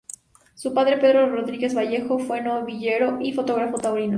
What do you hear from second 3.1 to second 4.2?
y fotógrafo taurino.